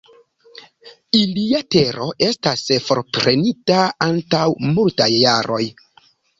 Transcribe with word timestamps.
Ilia 1.19 1.61
tero 1.75 2.07
estas 2.29 2.65
forprenita 2.87 3.85
antaŭ 4.09 4.43
multaj 4.75 5.11
jaroj. 5.21 5.65